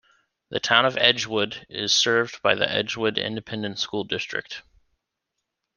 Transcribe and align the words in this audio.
The 0.49 0.59
Town 0.59 0.85
of 0.87 0.97
Edgewood 0.97 1.67
is 1.69 1.93
served 1.93 2.41
by 2.41 2.55
the 2.55 2.67
Edgewood 2.67 3.19
Independent 3.19 3.77
School 3.77 4.03
District. 4.03 4.63